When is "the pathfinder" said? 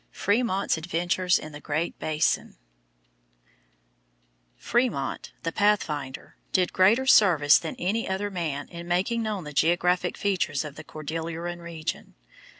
5.43-6.37